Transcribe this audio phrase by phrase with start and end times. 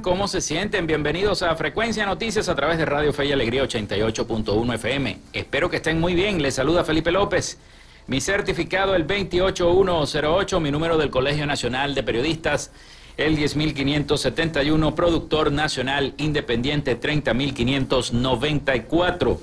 [0.00, 0.86] ¿Cómo se sienten?
[0.86, 5.18] Bienvenidos a Frecuencia Noticias a través de Radio Fe y Alegría 88.1 FM.
[5.32, 6.40] Espero que estén muy bien.
[6.40, 7.58] Les saluda Felipe López.
[8.06, 12.70] Mi certificado el 28108, mi número del Colegio Nacional de Periodistas
[13.16, 19.40] el 10571, productor nacional independiente 30594.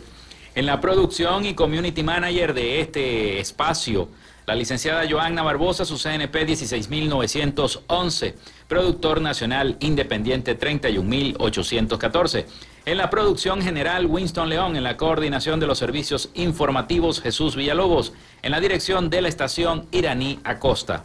[0.56, 4.08] En la producción y community manager de este espacio,
[4.48, 8.36] la licenciada Joanna Barbosa, su CNP 16911
[8.70, 12.46] productor nacional independiente 31814.
[12.86, 18.14] En la producción general, Winston León, en la coordinación de los servicios informativos, Jesús Villalobos,
[18.42, 21.04] en la dirección de la estación Iraní Acosta.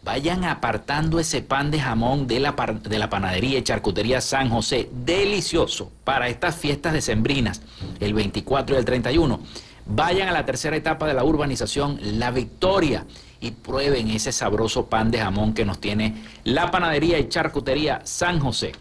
[0.04, 4.90] Vayan apartando ese pan de jamón de la, de la panadería y charcutería San José.
[4.92, 7.62] Delicioso para estas fiestas decembrinas,
[7.98, 9.40] el 24 y el 31.
[9.86, 13.06] Vayan a la tercera etapa de la urbanización La Victoria
[13.40, 18.40] y prueben ese sabroso pan de jamón que nos tiene la panadería y charcutería San
[18.40, 18.72] José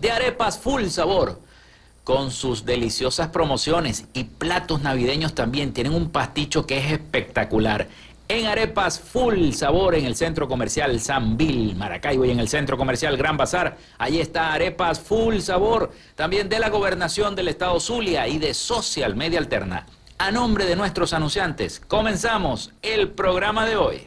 [0.00, 1.40] de arepas full sabor
[2.08, 5.74] con sus deliciosas promociones y platos navideños también.
[5.74, 7.86] Tienen un pasticho que es espectacular.
[8.30, 12.76] En Arepas Full Sabor en el Centro Comercial San Bill, Maracaibo y en el Centro
[12.76, 13.76] Comercial Gran Bazar.
[13.98, 19.14] Ahí está Arepas Full Sabor, también de la Gobernación del Estado Zulia y de Social
[19.14, 19.86] Media Alterna.
[20.18, 24.06] A nombre de nuestros anunciantes, comenzamos el programa de hoy.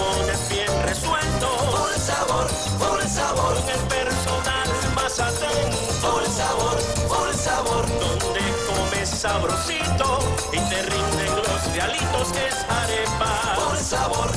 [0.00, 1.50] Patacones bien resueltos.
[1.70, 2.46] Por sabor,
[2.78, 3.54] por sabor.
[3.60, 5.78] Con el personal más atento.
[6.00, 6.76] Por sabor,
[7.08, 7.86] por sabor.
[7.98, 10.18] Donde comes sabrosito
[10.52, 13.54] y te rinden los realitos que es arepa.
[13.56, 14.30] Por sabor.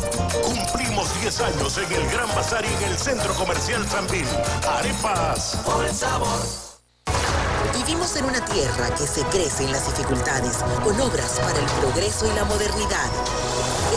[0.43, 4.27] Cumplimos 10 años en el Gran Bazar y en el Centro Comercial Sambil.
[4.67, 5.57] Arepas.
[5.65, 6.63] Por sabor.
[7.75, 12.25] Vivimos en una tierra que se crece en las dificultades, con obras para el progreso
[12.31, 13.09] y la modernidad,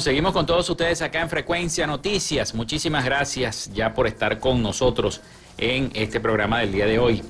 [0.00, 2.54] Seguimos con todos ustedes acá en Frecuencia Noticias.
[2.54, 5.20] Muchísimas gracias ya por estar con nosotros
[5.56, 7.20] en este programa del día de hoy.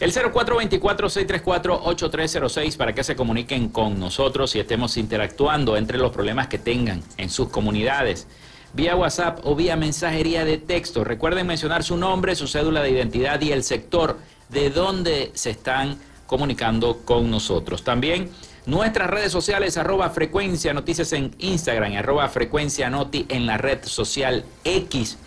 [0.00, 6.58] El 0424-634-8306 para que se comuniquen con nosotros y estemos interactuando entre los problemas que
[6.58, 8.26] tengan en sus comunidades,
[8.74, 11.04] vía WhatsApp o vía mensajería de texto.
[11.04, 14.18] Recuerden mencionar su nombre, su cédula de identidad y el sector
[14.50, 15.96] de donde se están
[16.26, 17.82] comunicando con nosotros.
[17.82, 18.28] También
[18.66, 24.44] nuestras redes sociales, arroba frecuencia noticias en Instagram, arroba frecuencia noti en la red social
[24.64, 25.18] X.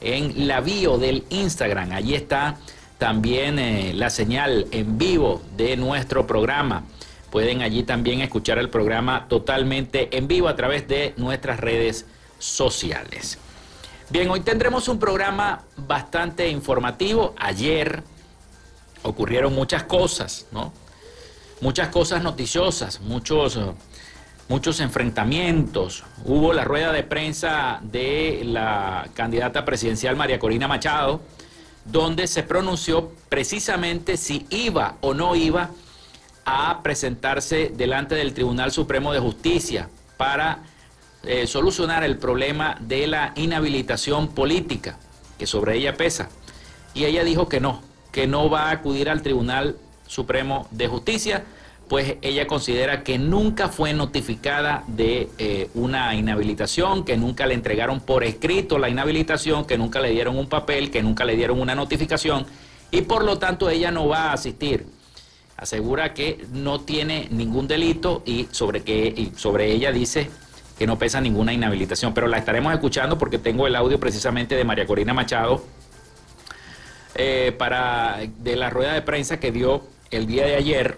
[0.02, 1.94] en la bio del Instagram.
[1.94, 2.58] Allí está
[2.98, 6.84] también eh, la señal en vivo de nuestro programa.
[7.32, 12.06] Pueden allí también escuchar el programa totalmente en vivo a través de nuestras redes
[12.40, 13.38] sociales.
[14.10, 17.36] Bien, hoy tendremos un programa bastante informativo.
[17.38, 18.04] Ayer
[19.04, 20.72] ocurrieron muchas cosas, ¿no?
[21.62, 23.72] Muchas cosas noticiosas, muchos, eh,
[24.50, 26.04] muchos enfrentamientos.
[26.26, 31.22] Hubo la rueda de prensa de la candidata presidencial María Corina Machado,
[31.86, 35.70] donde se pronunció precisamente si iba o no iba
[36.44, 40.60] a presentarse delante del Tribunal Supremo de Justicia para
[41.24, 44.98] eh, solucionar el problema de la inhabilitación política
[45.40, 46.30] que sobre ella pesa.
[46.94, 47.82] Y ella dijo que no,
[48.12, 51.44] que no va a acudir al Tribunal Supremo de Justicia,
[51.88, 58.00] pues ella considera que nunca fue notificada de eh, una inhabilitación, que nunca le entregaron
[58.00, 61.76] por escrito la inhabilitación, que nunca le dieron un papel, que nunca le dieron una
[61.76, 62.46] notificación
[62.92, 64.88] y por lo tanto ella no va a asistir.
[65.58, 70.30] Asegura que no tiene ningún delito y sobre, que, sobre ella dice
[70.78, 74.66] que no pesa ninguna inhabilitación, pero la estaremos escuchando porque tengo el audio precisamente de
[74.66, 75.64] María Corina Machado
[77.16, 80.98] eh, para, de la rueda de prensa que dio el día de ayer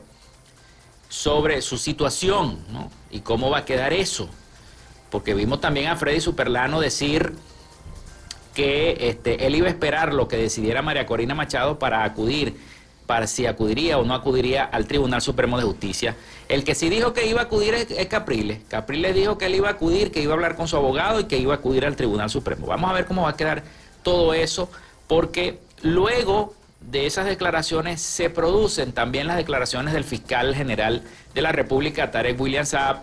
[1.09, 2.59] sobre su situación
[3.09, 4.29] y cómo va a quedar eso.
[5.09, 7.33] Porque vimos también a Freddy Superlano decir
[8.53, 12.57] que este, él iba a esperar lo que decidiera María Corina Machado para acudir,
[13.05, 16.15] para si acudiría o no acudiría al Tribunal Supremo de Justicia.
[16.49, 18.59] El que sí dijo que iba a acudir es, es Capriles.
[18.67, 21.25] Capriles dijo que él iba a acudir, que iba a hablar con su abogado y
[21.25, 22.67] que iba a acudir al Tribunal Supremo.
[22.67, 23.63] Vamos a ver cómo va a quedar
[24.03, 24.69] todo eso,
[25.07, 26.53] porque luego
[26.87, 31.03] de esas declaraciones se producen también las declaraciones del fiscal general
[31.33, 33.01] de la República, Tarek William Saab,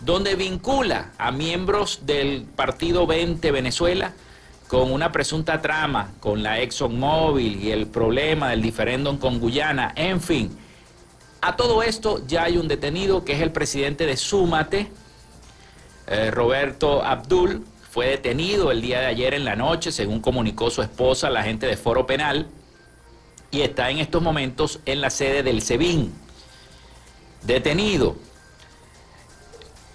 [0.00, 4.12] donde vincula a miembros del partido 20 Venezuela
[4.68, 10.20] con una presunta trama con la ExxonMobil y el problema del diferéndum con Guyana, en
[10.20, 10.56] fin.
[11.40, 14.92] A todo esto ya hay un detenido que es el presidente de Súmate,
[16.06, 20.82] eh, Roberto Abdul, fue detenido el día de ayer en la noche, según comunicó su
[20.82, 22.46] esposa, la gente de Foro Penal,
[23.50, 26.12] y está en estos momentos en la sede del SEBIN.
[27.42, 28.16] Detenido.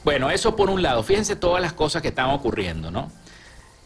[0.04, 1.04] Bueno, eso por un lado.
[1.04, 3.12] Fíjense todas las cosas que están ocurriendo, ¿no?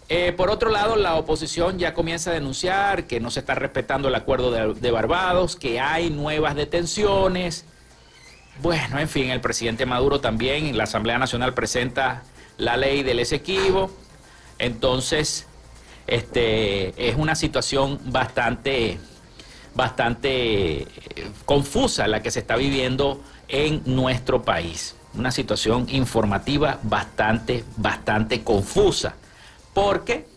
[0.09, 4.07] Eh, por otro lado, la oposición ya comienza a denunciar que no se está respetando
[4.07, 7.65] el acuerdo de, Barbados, que hay nuevas detenciones.
[8.62, 12.24] Bueno, en fin, el presidente Maduro también la Asamblea Nacional presenta
[12.57, 13.91] la ley del Esequibo.
[14.59, 15.45] Entonces,
[16.07, 18.97] este, es una situación bastante,
[19.77, 20.88] bastante eh,
[21.46, 24.96] confusa la que se está viviendo en nuestro país.
[25.13, 29.15] Una situación informativa bastante, bastante confusa
[29.74, 30.27] porque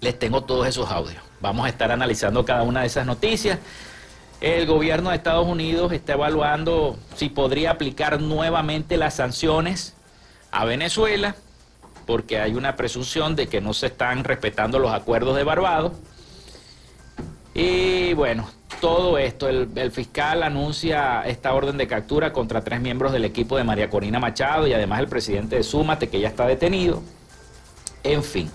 [0.00, 1.22] les tengo todos esos audios.
[1.40, 3.58] Vamos a estar analizando cada una de esas noticias.
[4.40, 9.94] El gobierno de Estados Unidos está evaluando si podría aplicar nuevamente las sanciones
[10.52, 11.34] a Venezuela,
[12.06, 15.92] porque hay una presunción de que no se están respetando los acuerdos de Barbados.
[17.54, 18.48] Y bueno,
[18.80, 23.62] todo esto, el, fiscal anuncia esta orden de captura contra tres miembros del equipo de
[23.62, 27.00] María Corina Machado y además el presidente de Súmate, que ya está detenido.
[28.02, 28.50] En fin,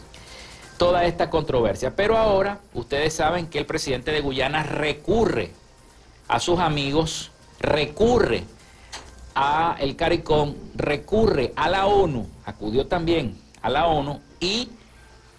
[0.77, 1.95] toda esta controversia.
[1.95, 5.51] Pero ahora ustedes saben que el presidente de Guyana recurre
[6.27, 8.43] a sus amigos, recurre
[9.33, 14.69] a el CARICOM, recurre a la ONU, acudió también a la ONU y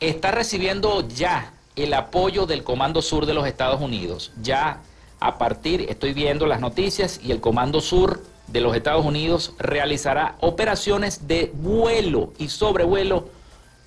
[0.00, 4.32] está recibiendo ya el apoyo del Comando Sur de los Estados Unidos.
[4.42, 4.80] Ya
[5.20, 10.36] a partir, estoy viendo las noticias y el Comando Sur de los Estados Unidos realizará
[10.40, 13.28] operaciones de vuelo y sobrevuelo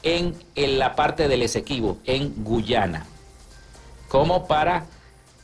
[0.03, 3.05] en, en la parte del Esequibo, en Guyana,
[4.09, 4.85] como para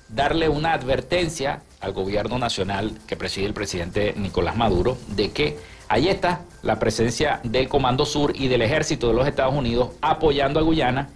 [0.07, 6.09] darle una advertencia al gobierno nacional que preside el presidente Nicolás Maduro de que ahí
[6.09, 10.63] está la presencia del Comando Sur y del Ejército de los Estados Unidos apoyando a
[10.63, 11.09] Guyana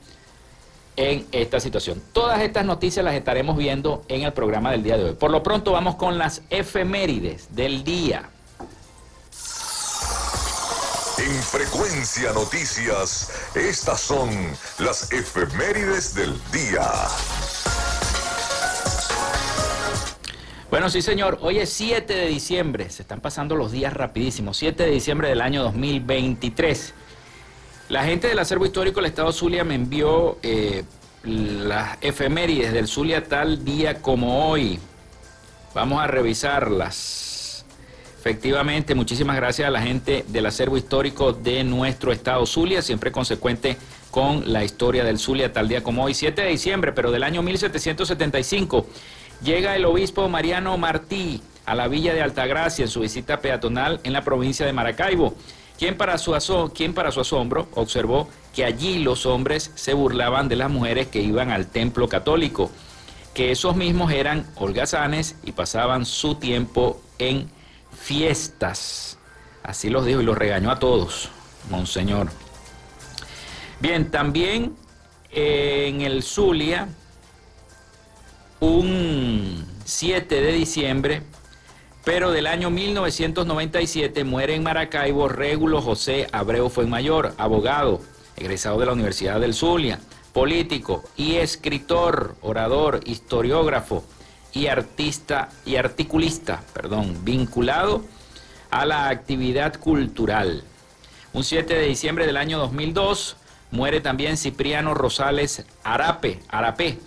[0.96, 2.02] en esta situación.
[2.14, 5.14] Todas estas noticias las estaremos viendo en el programa del día de hoy.
[5.14, 8.30] Por lo pronto vamos con las efemérides del día.
[11.18, 14.30] En Frecuencia Noticias, estas son
[14.80, 16.84] las efemérides del día.
[20.74, 21.38] Bueno, sí, señor.
[21.42, 22.90] Hoy es 7 de diciembre.
[22.90, 24.58] Se están pasando los días rapidísimos.
[24.58, 26.96] 7 de diciembre del año 2023.
[27.94, 30.84] La gente del acervo histórico del Estado Zulia me envió eh,
[31.26, 34.80] las efemérides del Zulia tal día como hoy.
[35.76, 37.64] Vamos a revisarlas.
[38.18, 43.78] Efectivamente, muchísimas gracias a la gente del acervo histórico de nuestro Estado Zulia, siempre consecuente
[44.10, 46.16] con la historia del Zulia tal día como hoy.
[46.16, 48.88] 7 de diciembre, pero del año 1775
[49.44, 54.14] llega el obispo Mariano Martí a la villa de Altagracia en su visita peatonal en
[54.14, 55.36] la provincia de Maracaibo,
[55.77, 56.32] quien para, su
[56.94, 61.51] para su asombro observó que allí los hombres se burlaban de las mujeres que iban
[61.51, 62.72] al templo católico,
[63.34, 67.50] que esos mismos eran holgazanes y pasaban su tiempo en
[67.92, 69.18] fiestas.
[69.63, 71.30] Así los dijo y los regañó a todos,
[71.70, 72.30] monseñor.
[73.80, 74.75] Bien, también
[75.32, 76.88] eh, en el Zulia,
[78.60, 81.24] un 7 de diciembre,
[82.03, 88.01] pero del año 1997 muere en Maracaibo Régulo José Abreu Fuenmayor, abogado,
[88.36, 90.00] egresado de la Universidad del Zulia,
[90.33, 94.03] político y escritor, orador, historiógrafo
[94.51, 98.03] y artista y articulista, perdón, vinculado
[98.69, 100.63] a la actividad cultural.
[101.31, 103.38] Un 7 de diciembre del año 2002
[103.72, 107.00] muere también Cipriano Rosales Arape, Arapé,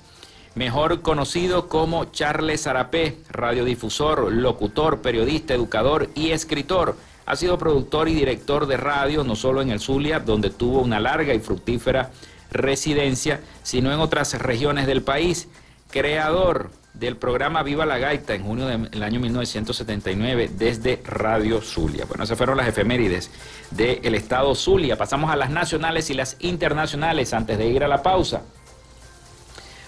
[0.57, 6.97] mejor conocido como Charles Arapé, radiodifusor, locutor, periodista, educador y escritor.
[7.27, 10.99] Ha sido productor y director de radio, no solo en el Zulia, donde tuvo una
[10.99, 12.11] larga y fructífera
[12.51, 15.49] residencia, sino en otras regiones del país.
[15.91, 22.07] Creador del programa Viva la Gaita en junio del año 1979 desde Radio Zulia.
[22.07, 23.31] Bueno, esas fueron las efemérides
[23.71, 24.97] del Estado Zulia.
[24.97, 28.43] Pasamos a las nacionales y las internacionales antes de ir a la pausa.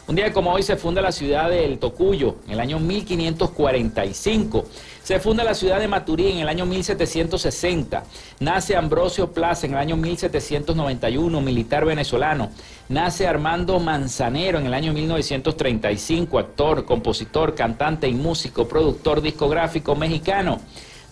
[0.08, 4.64] Un día como hoy se funda la ciudad del Tocuyo en el año 1545.
[5.02, 8.04] Se funda la ciudad de Maturín en el año 1760.
[8.40, 12.50] Nace Ambrosio Plaza en el año 1791, militar venezolano.
[12.88, 20.58] Nace Armando Manzanero en el año 1935, actor, compositor, cantante y músico, productor discográfico mexicano.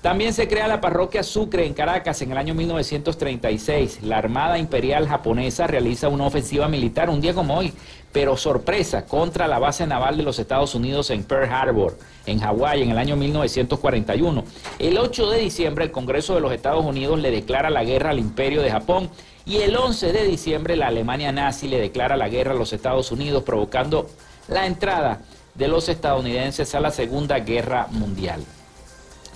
[0.06, 4.04] También se crea la parroquia Sucre en Caracas en el año 1936.
[4.04, 7.72] La Armada Imperial Japonesa realiza una ofensiva militar un día como hoy,
[8.12, 12.84] pero sorpresa, contra la base naval de los Estados Unidos en Pearl Harbor, en Hawái,
[12.84, 14.44] en el año 1941.
[14.78, 18.20] El 8 de diciembre el Congreso de los Estados Unidos le declara la guerra al
[18.20, 19.10] Imperio de Japón
[19.44, 23.10] y el 11 de diciembre la Alemania nazi le declara la guerra a los Estados
[23.10, 24.08] Unidos, provocando
[24.46, 25.22] la entrada
[25.56, 28.44] de los estadounidenses a la Segunda Guerra Mundial.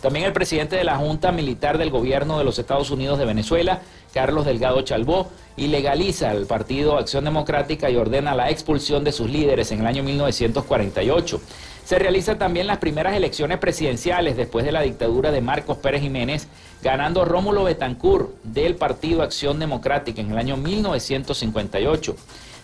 [0.00, 3.83] También el presidente de la Junta Militar del Gobierno de los Estados Unidos de Venezuela,
[4.14, 9.73] Carlos Delgado Chalbó, ilegaliza el Partido Acción Democrática y ordena la expulsión de sus líderes
[9.73, 11.40] en el año 1948.
[11.85, 16.49] Se realizan también las primeras elecciones presidenciales después de la dictadura de Marcos Pérez Jiménez,
[16.83, 22.16] ganando Rómulo Betancourt del Partido Acción Democrática en el año 1958.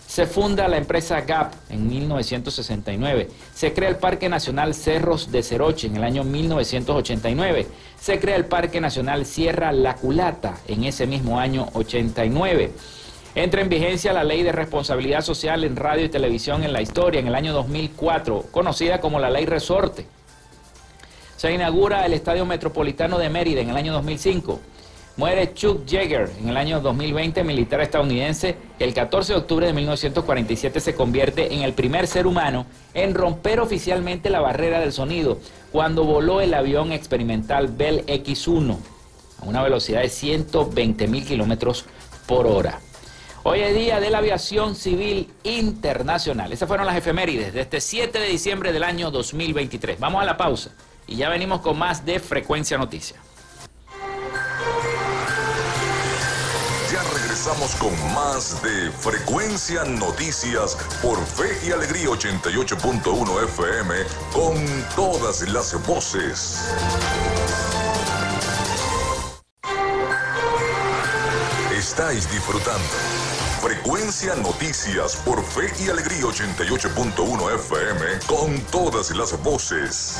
[0.07, 3.29] Se funda la empresa GAP en 1969.
[3.53, 7.67] Se crea el Parque Nacional Cerros de Ceroche en el año 1989.
[7.99, 12.71] Se crea el Parque Nacional Sierra La Culata en ese mismo año 89.
[13.35, 17.19] Entra en vigencia la Ley de Responsabilidad Social en Radio y Televisión en la Historia
[17.19, 20.07] en el año 2004, conocida como la Ley Resorte.
[21.35, 24.59] Se inaugura el Estadio Metropolitano de Mérida en el año 2005.
[25.17, 28.55] Muere Chuck Yeager en el año 2020, militar estadounidense.
[28.77, 33.59] El 14 de octubre de 1947 se convierte en el primer ser humano en romper
[33.59, 35.39] oficialmente la barrera del sonido
[35.71, 38.77] cuando voló el avión experimental Bell X-1
[39.41, 41.85] a una velocidad de 120 mil kilómetros
[42.27, 42.79] por hora.
[43.41, 46.53] Hoy es día de la aviación civil internacional.
[46.53, 49.99] Esas fueron las efemérides de este 7 de diciembre del año 2023.
[49.99, 50.75] Vamos a la pausa
[51.07, 53.26] y ya venimos con más de Frecuencia Noticias.
[57.47, 63.95] Regresamos con más de Frecuencia Noticias por Fe y Alegría 88.1 FM
[64.33, 64.55] con
[64.95, 66.59] todas las voces.
[71.71, 72.83] Estáis disfrutando
[73.61, 80.19] Frecuencia Noticias por Fe y Alegría 88.1 FM con todas las voces.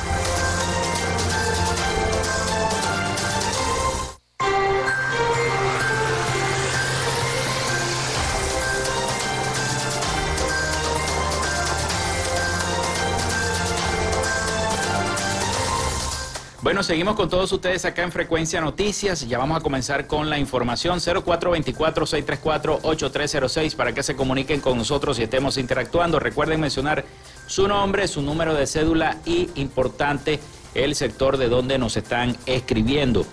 [16.68, 19.26] Bueno, seguimos con todos ustedes acá en Frecuencia Noticias.
[19.26, 25.22] Ya vamos a comenzar con la información 0424-634-8306 para que se comuniquen con nosotros y
[25.22, 26.20] estemos interactuando.
[26.20, 27.06] Recuerden mencionar
[27.46, 30.40] su nombre, su número de cédula y, importante,
[30.74, 33.24] el sector de donde nos están escribiendo.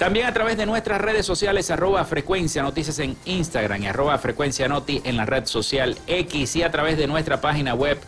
[0.00, 4.66] También a través de nuestras redes sociales, arroba frecuencia noticias en Instagram y arroba frecuencia
[4.66, 8.00] noti en la red social X y a través de nuestra página web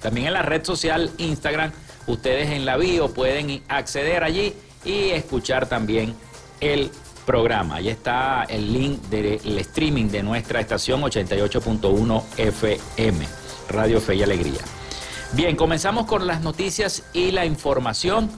[0.00, 1.72] También en la red social Instagram,
[2.06, 6.14] ustedes en la bio pueden acceder allí y escuchar también
[6.60, 6.90] el
[7.24, 7.76] programa.
[7.76, 13.26] Ahí está el link del streaming de nuestra estación 88.1 FM,
[13.68, 14.60] Radio Fe y Alegría.
[15.32, 18.30] Bien, comenzamos con las noticias y la información.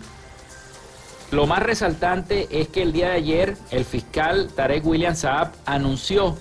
[1.30, 6.36] Lo más resaltante es que el día de ayer el fiscal Tarek William Saab anunció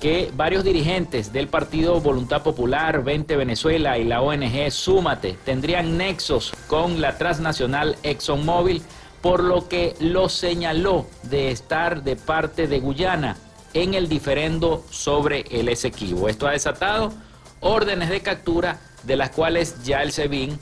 [0.00, 6.52] que varios dirigentes del Partido Voluntad Popular, 20 Venezuela y la ONG Súmate tendrían nexos
[6.66, 8.82] con la transnacional ExxonMobil,
[9.22, 13.36] por lo que lo señaló de estar de parte de Guyana
[13.72, 16.28] en el diferendo sobre el Esequibo.
[16.28, 17.12] Esto ha desatado
[17.60, 20.58] órdenes de captura de las cuales ya el SEBIN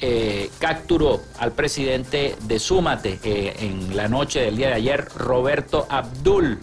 [0.00, 6.60] eh, capturó al presidente de Súmate en la noche del día de ayer, Roberto Abdul.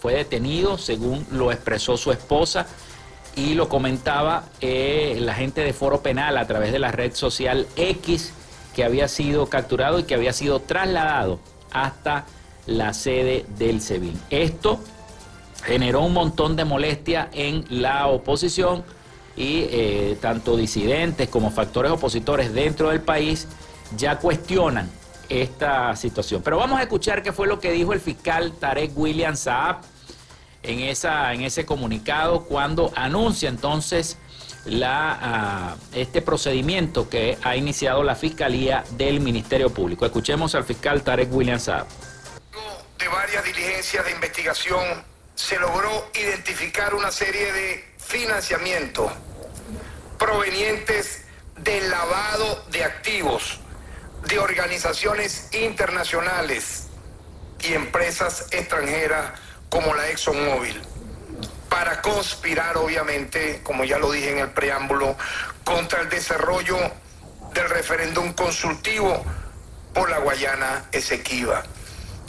[0.00, 2.66] Fue detenido, según lo expresó su esposa,
[3.36, 7.66] y lo comentaba eh, la gente de Foro Penal a través de la red social
[7.76, 8.32] X,
[8.74, 11.40] que había sido capturado y que había sido trasladado
[11.72, 12.26] hasta
[12.66, 14.20] la sede del SEBIN.
[14.30, 14.78] Esto
[15.64, 18.84] generó un montón de molestia en la oposición
[19.36, 23.48] y eh, tanto disidentes como factores opositores dentro del país
[23.96, 24.90] ya cuestionan
[25.28, 26.42] esta situación.
[26.42, 29.78] Pero vamos a escuchar qué fue lo que dijo el fiscal Tarek William Saab
[30.62, 34.18] en, esa, en ese comunicado cuando anuncia entonces
[34.64, 40.06] la, ah, este procedimiento que ha iniciado la Fiscalía del Ministerio Público.
[40.06, 41.86] Escuchemos al fiscal Tarek William Saab.
[42.98, 49.12] De varias diligencias de investigación se logró identificar una serie de financiamientos
[50.18, 51.22] provenientes
[51.56, 53.60] del lavado de activos
[54.28, 56.88] de organizaciones internacionales
[57.60, 59.38] y empresas extranjeras
[59.68, 60.80] como la ExxonMobil
[61.68, 65.16] para conspirar, obviamente, como ya lo dije en el preámbulo,
[65.64, 66.78] contra el desarrollo
[67.52, 69.24] del referéndum consultivo
[69.92, 71.64] por la Guayana Esequiba.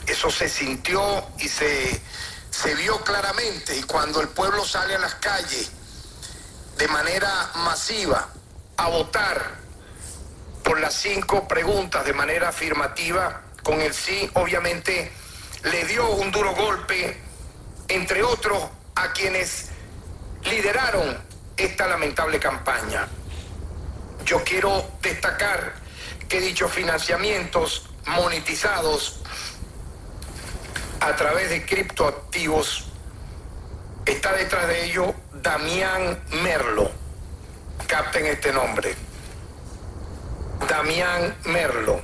[0.08, 2.02] Eso se sintió y se,
[2.62, 5.72] se vio claramente y cuando el pueblo sale a las calles
[6.78, 8.30] de manera masiva
[8.78, 9.56] a votar
[10.64, 15.12] por las cinco preguntas de manera afirmativa, con el sí obviamente
[15.64, 17.20] le dio un duro golpe,
[17.90, 18.64] entre otros,
[18.96, 19.70] a quienes
[20.44, 21.22] lideraron
[21.58, 23.08] esta lamentable campaña.
[24.24, 25.76] Yo quiero destacar
[26.30, 29.20] que dichos financiamientos monetizados
[31.00, 32.86] a través de criptoactivos
[34.06, 36.92] está detrás de ello Damián Merlo.
[37.88, 38.96] Capten este nombre.
[40.68, 42.02] Damián Merlo,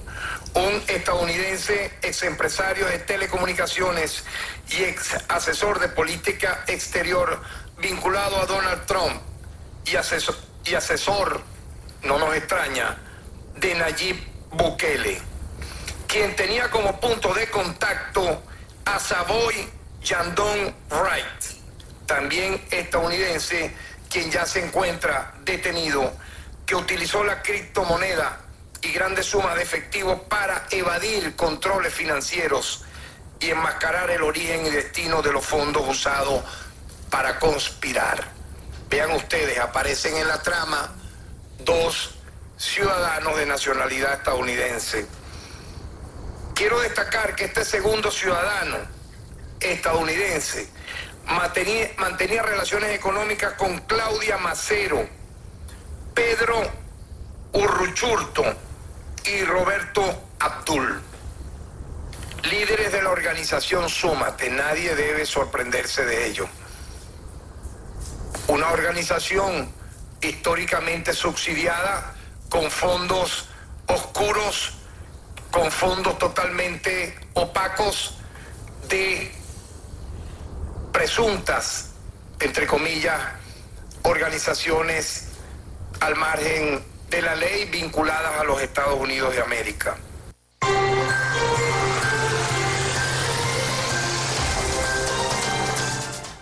[0.53, 4.23] un estadounidense ex empresario de telecomunicaciones
[4.69, 7.41] y ex asesor de política exterior
[7.79, 9.21] vinculado a Donald Trump
[9.85, 11.41] y asesor, y asesor
[12.03, 12.97] no nos extraña,
[13.55, 14.17] de Nayib
[14.51, 15.19] Bukele,
[16.07, 18.43] quien tenía como punto de contacto
[18.85, 19.69] a Savoy
[20.03, 23.75] Yandon Wright, también estadounidense,
[24.09, 26.11] quien ya se encuentra detenido,
[26.65, 28.39] que utilizó la criptomoneda
[28.81, 32.83] y grandes sumas de efectivo para evadir controles financieros
[33.39, 36.43] y enmascarar el origen y destino de los fondos usados
[37.09, 38.23] para conspirar.
[38.89, 40.93] Vean ustedes, aparecen en la trama
[41.59, 42.15] dos
[42.57, 45.07] ciudadanos de nacionalidad estadounidense.
[46.61, 48.77] Quiero destacar que este segundo ciudadano
[49.59, 50.69] estadounidense
[51.25, 55.09] mantenía, relaciones económicas con Claudia Macero,
[56.13, 56.61] Pedro
[57.53, 58.43] Urruchurto
[59.25, 60.03] y Roberto
[60.37, 61.01] Abdul.
[62.43, 66.47] Líderes de la organización Súmate, nadie debe sorprenderse de ello.
[68.49, 69.73] Una organización
[70.21, 72.13] históricamente subsidiada
[72.51, 73.47] con fondos
[73.87, 74.73] oscuros,
[75.51, 78.17] con fondos totalmente opacos
[78.89, 79.31] de
[80.91, 81.91] presuntas,
[82.39, 83.19] entre comillas,
[84.03, 85.29] organizaciones
[85.99, 89.97] al margen de la ley vinculadas a los Estados Unidos de América.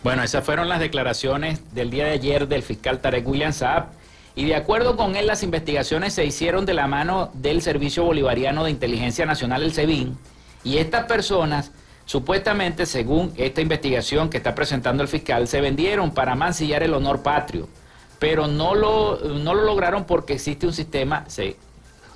[0.04, 3.99] Bueno, esas fueron las declaraciones del día de ayer del fiscal Tarek William Saab.
[4.40, 8.64] Y de acuerdo con él, las investigaciones se hicieron de la mano del Servicio Bolivariano
[8.64, 10.18] de Inteligencia Nacional, el SEBIN.
[10.64, 11.74] Y estas personas,
[12.06, 17.22] supuestamente, según esta investigación que está presentando el fiscal, se vendieron para mancillar el honor
[17.22, 17.68] patrio.
[18.18, 21.26] Pero no lo, no lo lograron porque existe un sistema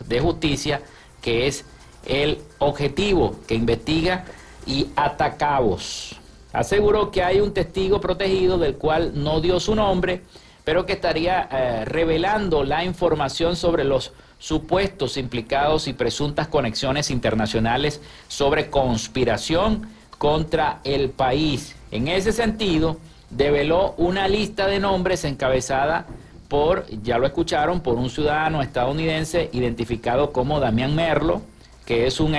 [0.07, 0.81] de justicia
[1.21, 1.65] que es
[2.05, 4.23] el objetivo que investiga
[4.65, 6.15] y atacabos
[6.53, 10.21] aseguró que hay un testigo protegido del cual no dio su nombre,
[10.63, 18.01] pero que estaría eh, revelando la información sobre los supuestos implicados y presuntas conexiones internacionales
[18.27, 21.75] sobre conspiración contra el país.
[21.91, 22.97] En ese sentido,
[23.29, 26.05] develó una lista de nombres encabezada
[26.47, 31.41] por, ya lo escucharon, por un ciudadano estadounidense identificado como Damián Merlo,
[31.85, 32.35] que es un,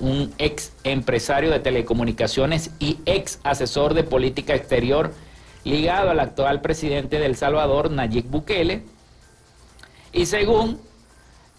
[0.00, 5.12] un ex empresario de telecomunicaciones y ex asesor de política exterior
[5.64, 8.82] ligado al actual presidente de El Salvador, Nayib Bukele.
[10.12, 10.80] Y según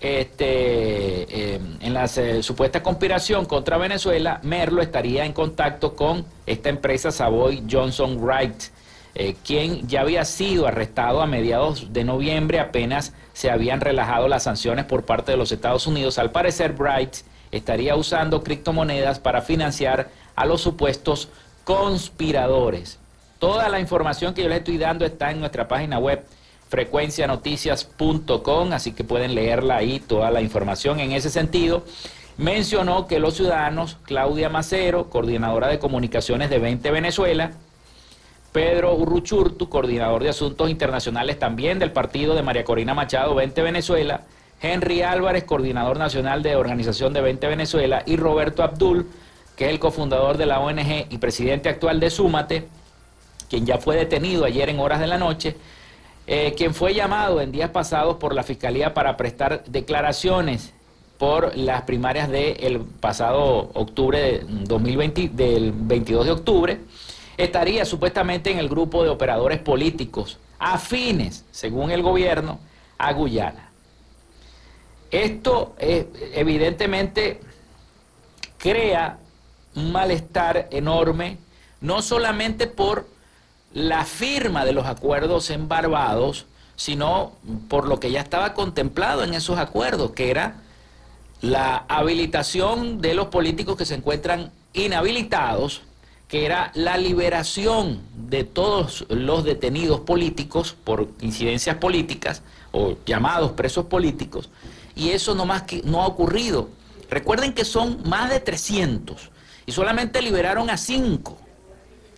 [0.01, 6.69] este, em, en la eh, supuesta conspiración contra Venezuela, Merlo estaría en contacto con esta
[6.69, 8.63] empresa Savoy Johnson Wright,
[9.13, 14.43] eh, quien ya había sido arrestado a mediados de noviembre, apenas se habían relajado las
[14.43, 16.17] sanciones por parte de los Estados Unidos.
[16.17, 17.17] Al parecer, Bright
[17.51, 21.29] estaría usando criptomonedas para financiar a los supuestos
[21.63, 23.00] conspiradores.
[23.41, 26.23] Toda la información que yo les estoy dando está en nuestra página web
[26.69, 31.83] frecuencianoticias.com, así que pueden leerla ahí toda la información en ese sentido.
[32.37, 37.53] Mencionó que los ciudadanos, Claudia Macero, coordinadora de comunicaciones de 20 Venezuela,
[38.51, 44.21] Pedro Urruchurtu, coordinador de asuntos internacionales también del partido de María Corina Machado, 20 Venezuela,
[44.61, 49.07] Henry Álvarez, coordinador nacional de Organización de 20 Venezuela, y Roberto Abdul,
[49.55, 52.67] que es el cofundador de la ONG y presidente actual de Súmate,
[53.51, 55.57] quien ya fue detenido ayer en horas de la noche,
[56.25, 60.73] eh, quien fue llamado en días pasados por la Fiscalía para prestar declaraciones
[61.17, 66.79] por las primarias del pasado octubre de 2020, del 22 de octubre,
[67.35, 72.57] estaría supuestamente en el grupo de operadores políticos afines, según el gobierno,
[72.97, 73.69] a Guyana.
[75.11, 77.41] Esto eh, evidentemente
[78.57, 79.17] crea
[79.75, 81.37] un malestar enorme,
[81.81, 83.11] no solamente por
[83.73, 87.33] la firma de los acuerdos en Barbados, sino
[87.69, 90.61] por lo que ya estaba contemplado en esos acuerdos, que era
[91.41, 95.81] la habilitación de los políticos que se encuentran inhabilitados,
[96.27, 103.85] que era la liberación de todos los detenidos políticos por incidencias políticas o llamados presos
[103.85, 104.49] políticos,
[104.95, 106.69] y eso no, más que, no ha ocurrido.
[107.09, 109.29] Recuerden que son más de 300
[109.65, 111.37] y solamente liberaron a 5,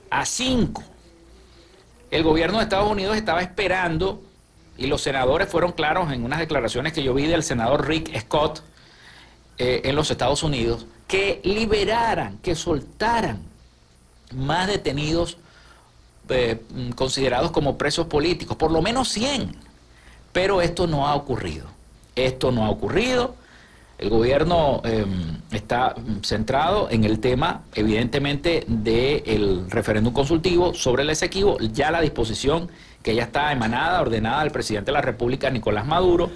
[0.10, 0.84] a 5.
[2.13, 4.21] El gobierno de Estados Unidos estaba esperando,
[4.78, 8.62] y los senadores fueron claros en unas declaraciones que yo vi del senador Rick Scott
[9.58, 13.41] eh, en los Estados Unidos, que liberaran, que soltaran
[14.32, 15.38] más detenidos
[16.30, 16.62] eh,
[16.95, 19.56] considerados como presos políticos, por lo menos 100.
[20.32, 21.65] Pero esto no ha ocurrido.
[22.15, 23.34] Esto no ha ocurrido.
[24.04, 31.58] El gobierno em, está centrado en el tema, evidentemente, del referéndum consultivo sobre el exequivo,
[31.60, 32.70] ya la disposición
[33.02, 36.30] que ya está emanada, ordenada al presidente de la República, Nicolás Maduro,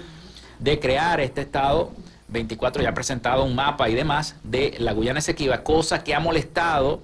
[0.58, 1.92] de crear este Estado
[2.28, 6.20] 24 ya ha presentado un mapa y demás de la Guyana Esequiba, cosa que ha
[6.20, 7.02] molestado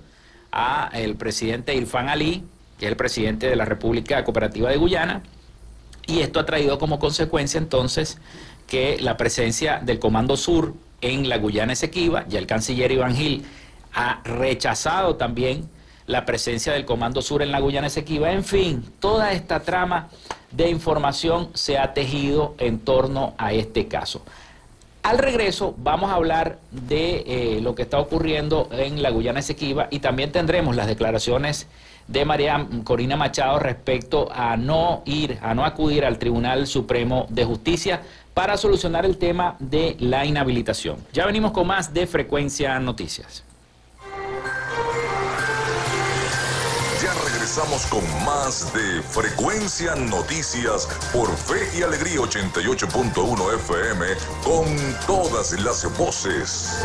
[0.50, 2.42] a el presidente Irfan Ali,
[2.78, 5.22] que es el presidente de la República Cooperativa de Guyana,
[6.06, 8.18] y esto ha traído como consecuencia entonces
[8.66, 13.44] que la presencia del Comando Sur en la Guyana Esequiba, ya el canciller Iván Gil
[13.92, 15.68] ha rechazado también
[16.06, 18.32] la presencia del Comando Sur en la Guyana Esequiba.
[18.32, 20.08] En fin, toda esta trama
[20.50, 24.22] de información se ha tejido en torno a este caso.
[25.02, 29.88] Al regreso vamos a hablar de eh, lo que está ocurriendo en la Guyana Esequiba
[29.90, 31.66] y también tendremos las declaraciones
[32.06, 37.44] de María Corina Machado respecto a no ir, a no acudir al Tribunal Supremo de
[37.44, 38.02] Justicia
[38.34, 40.96] para solucionar el tema de la inhabilitación.
[41.12, 43.44] Ya venimos con más de Frecuencia Noticias.
[47.44, 54.06] Regresamos con más de Frecuencia Noticias por Fe y Alegría 88.1 FM
[54.42, 54.64] con
[55.06, 56.84] todas las voces.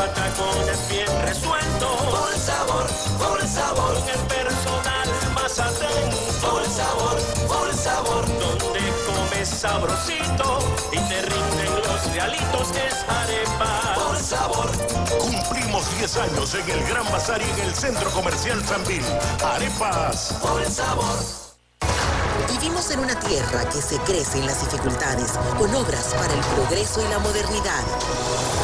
[0.00, 1.96] Patacones bien resueltos.
[2.14, 2.86] Por sabor,
[3.18, 3.94] por sabor.
[4.00, 6.16] Con el personal más atento.
[6.40, 7.16] Por sabor,
[7.48, 8.24] por sabor.
[8.38, 10.58] Donde comes sabrosito
[10.92, 13.94] y te rinden los realitos que es arepa.
[13.94, 14.70] Por sabor.
[15.18, 19.04] Cumplimos 10 años en el Gran Bazar y en el Centro Comercial Sambil.
[19.44, 20.34] Arepas.
[20.40, 21.40] Por sabor.
[22.48, 27.00] Vivimos en una tierra que se crece en las dificultades, con obras para el progreso
[27.00, 27.84] y la modernidad,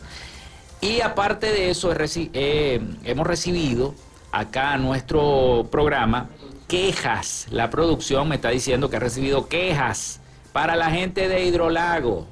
[0.81, 3.93] Y aparte de eso, eh, hemos recibido
[4.31, 6.29] acá nuestro programa
[6.67, 7.45] quejas.
[7.51, 10.18] La producción me está diciendo que ha recibido quejas
[10.53, 12.27] para la gente de Hidrolago,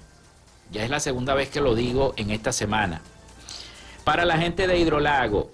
[0.71, 3.01] ya es la segunda vez que lo digo en esta semana.
[4.03, 5.51] Para la gente de Hidrolago,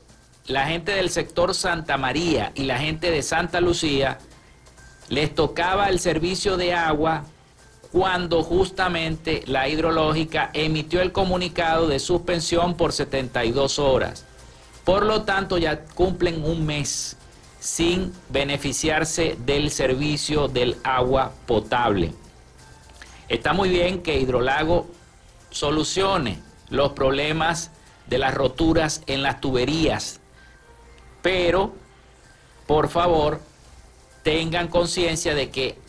[0.48, 4.18] la gente del sector Santa María y la gente de Santa Lucía,
[5.10, 7.26] les tocaba el servicio de agua
[7.92, 14.26] cuando justamente la hidrológica emitió el comunicado de suspensión por 72 horas.
[14.84, 17.16] Por lo tanto, ya cumplen un mes
[17.60, 22.14] sin beneficiarse del servicio del agua potable.
[23.34, 24.86] Está muy bien que Hidrolago
[25.50, 26.38] solucione
[26.70, 27.72] los problemas
[28.06, 30.20] de las roturas en las tuberías,
[31.24, 31.74] pero
[32.68, 33.42] por favor
[34.22, 35.80] tengan conciencia de que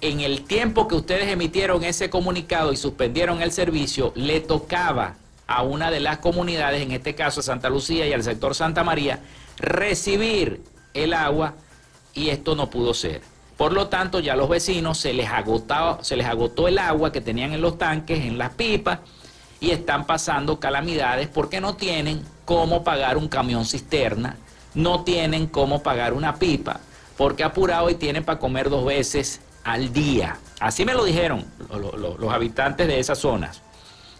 [0.00, 5.16] en el tiempo que ustedes emitieron ese comunicado y suspendieron el servicio, le tocaba
[5.48, 8.84] a una de las comunidades, en este caso a Santa Lucía y al sector Santa
[8.84, 9.18] María,
[9.56, 10.62] recibir
[10.94, 11.54] el agua
[12.14, 13.22] y esto no pudo ser.
[13.56, 17.10] Por lo tanto, ya a los vecinos se les, agotó, se les agotó el agua
[17.10, 18.98] que tenían en los tanques, en las pipas,
[19.60, 24.36] y están pasando calamidades porque no tienen cómo pagar un camión cisterna,
[24.74, 26.80] no tienen cómo pagar una pipa,
[27.16, 30.38] porque apurado y tienen para comer dos veces al día.
[30.60, 33.62] Así me lo dijeron los, habitantes de esas zonas.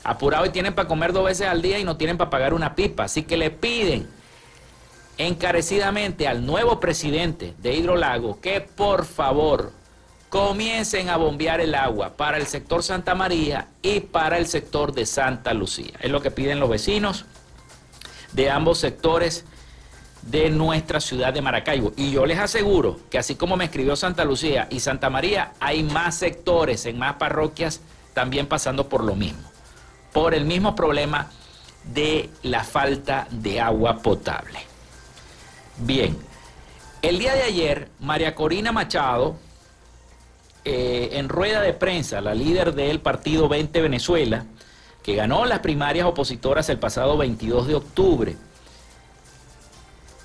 [0.03, 2.75] Apurado y tienen para comer dos veces al día y no tienen para pagar una
[2.75, 3.05] pipa.
[3.05, 4.09] Así que le piden
[5.19, 9.73] encarecidamente al nuevo presidente de Hidrolago que por favor
[10.29, 15.07] comiencen a bombear el agua para el sector Santa María y para el sector de
[15.07, 15.95] Santa Lucía.
[16.01, 17.25] Es lo que piden los vecinos
[18.33, 19.45] de ambos sectores
[20.23, 21.93] de nuestra ciudad de Maracaibo.
[21.97, 25.83] Y yo les aseguro que así como me escribió Santa Lucía y Santa María, hay
[25.83, 27.81] más sectores en más parroquias
[28.13, 29.49] también pasando por lo mismo,
[30.13, 31.31] por el mismo problema
[31.85, 34.59] de la falta de agua potable.
[35.79, 36.17] Bien,
[37.03, 39.37] el día de ayer, María Corina Machado,
[40.65, 44.47] eh, en rueda de prensa, la líder del partido 20 Venezuela,
[45.03, 48.37] que ganó las primarias opositoras el pasado 22 de octubre,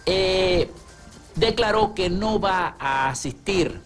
[0.05, 0.71] eh,
[1.35, 3.81] declaró que no va a asistir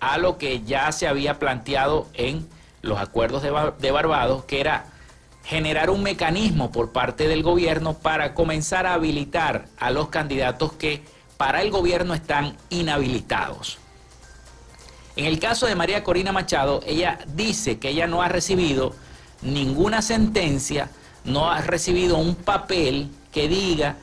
[0.00, 2.48] a lo que ya se había planteado en
[2.80, 4.86] los acuerdos de Barbados, que era
[5.44, 11.02] generar un mecanismo por parte del gobierno para comenzar a habilitar a los candidatos que
[11.36, 13.78] para el gobierno están inhabilitados.
[15.16, 18.94] En el caso de María Corina Machado, ella dice que ella no ha recibido
[19.42, 20.90] ninguna sentencia,
[21.24, 23.96] no ha recibido un papel que diga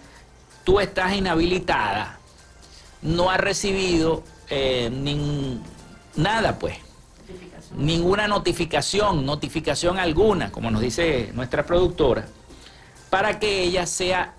[0.63, 2.19] tú estás inhabilitada,
[3.01, 4.89] no ha recibido eh,
[6.15, 6.77] nada pues
[7.75, 12.27] ninguna notificación, notificación alguna, como nos dice nuestra productora,
[13.10, 14.36] para que ella sea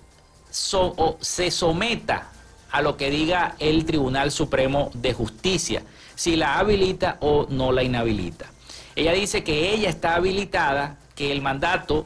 [0.73, 2.29] o se someta
[2.71, 5.83] a lo que diga el Tribunal Supremo de Justicia,
[6.15, 8.45] si la habilita o no la inhabilita.
[8.95, 12.05] Ella dice que ella está habilitada, que el mandato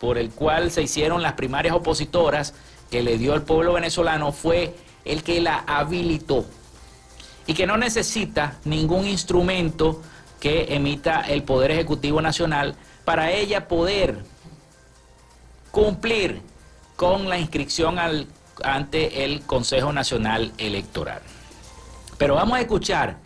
[0.00, 2.54] por el cual se hicieron las primarias opositoras
[2.90, 4.74] que le dio el pueblo venezolano fue
[5.04, 6.44] el que la habilitó
[7.46, 10.02] y que no necesita ningún instrumento
[10.40, 12.74] que emita el Poder Ejecutivo Nacional
[13.04, 14.18] para ella poder
[15.70, 16.40] cumplir
[16.96, 17.98] con la inscripción
[18.64, 21.20] ante el Consejo Nacional Electoral.
[22.18, 23.18] Pero vamos a escuchar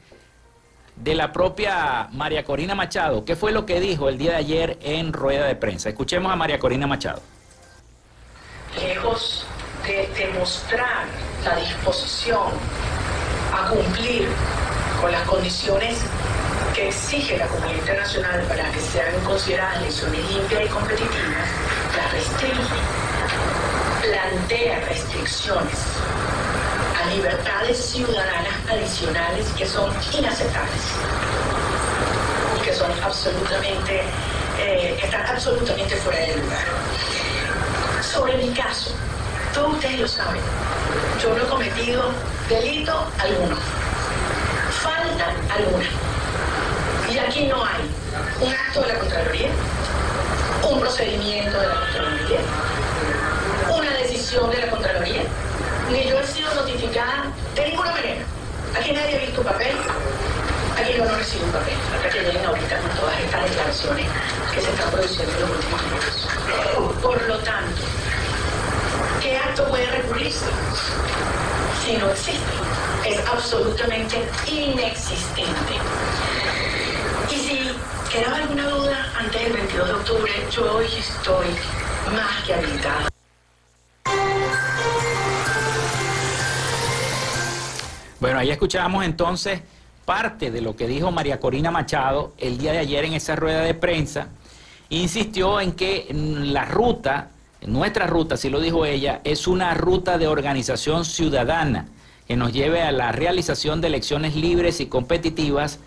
[0.96, 4.78] de la propia María Corina Machado, qué fue lo que dijo el día de ayer
[4.82, 5.88] en rueda de prensa.
[5.88, 7.20] Escuchemos a María Corina Machado.
[8.80, 9.46] Lejos
[9.86, 11.06] de demostrar
[11.44, 12.48] la disposición
[13.52, 14.28] a cumplir
[15.00, 15.98] con las condiciones
[16.74, 21.48] que exige la comunidad internacional para que sean consideradas elecciones limpias y competitivas,
[21.96, 22.74] las restringe,
[24.02, 25.78] plantea restricciones
[27.00, 30.82] a libertades ciudadanas adicionales que son inaceptables
[32.58, 34.02] y que son absolutamente,
[34.58, 36.64] eh, están absolutamente fuera de lugar.
[38.02, 38.90] Sobre mi caso,
[39.54, 40.42] todos ustedes lo saben,
[41.22, 42.10] yo no he cometido
[42.48, 43.56] delito alguno,
[44.82, 46.13] falta alguna.
[47.14, 47.88] Y aquí no hay
[48.40, 49.48] un acto de la Contraloría,
[50.68, 52.40] un procedimiento de la Contraloría,
[53.72, 55.22] una decisión de la Contraloría,
[55.92, 58.24] ni yo he sido notificada de ninguna manera.
[58.76, 59.76] Aquí nadie ha visto un papel,
[60.76, 64.06] aquí yo no recibo un papel, hasta que lleguen ahorita con todas estas declaraciones
[64.52, 66.28] que se están produciendo en los últimos minutos.
[67.00, 67.82] Por lo tanto,
[69.22, 70.46] ¿qué acto puede recurrirse?
[71.84, 72.54] Si no existe,
[73.06, 74.16] es absolutamente
[74.48, 75.78] inexistente.
[78.14, 81.46] Quedaba alguna duda antes del 22 de octubre, yo hoy estoy
[82.14, 83.08] más que habilitada.
[88.20, 89.62] Bueno, ahí escuchábamos entonces
[90.04, 93.62] parte de lo que dijo María Corina Machado el día de ayer en esa rueda
[93.62, 94.28] de prensa.
[94.90, 97.30] Insistió en que la ruta,
[97.62, 101.88] nuestra ruta, así lo dijo ella, es una ruta de organización ciudadana
[102.28, 105.80] que nos lleve a la realización de elecciones libres y competitivas.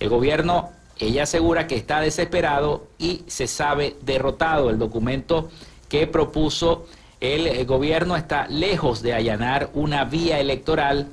[0.00, 4.70] El gobierno, ella asegura que está desesperado y se sabe derrotado.
[4.70, 5.50] El documento
[5.88, 6.86] que propuso
[7.20, 11.08] el, el gobierno está lejos de allanar una vía electoral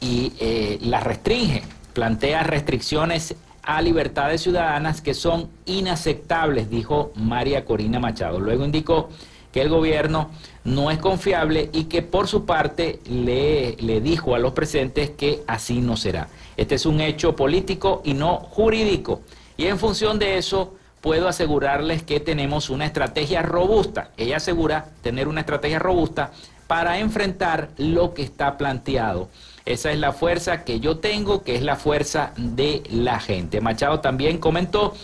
[0.00, 1.62] y eh, la restringe,
[1.92, 8.38] plantea restricciones a libertades ciudadanas que son inaceptables, dijo María Corina Machado.
[8.38, 9.08] Luego indicó
[9.52, 10.30] que el gobierno
[10.64, 15.42] no es confiable y que por su parte le, le dijo a los presentes que
[15.46, 16.28] así no será.
[16.56, 19.20] Este es un hecho político y no jurídico.
[19.56, 24.10] Y en función de eso, puedo asegurarles que tenemos una estrategia robusta.
[24.16, 26.32] Ella asegura tener una estrategia robusta
[26.66, 29.28] para enfrentar lo que está planteado.
[29.66, 33.60] Esa es la fuerza que yo tengo, que es la fuerza de la gente.
[33.60, 34.94] Machado también comentó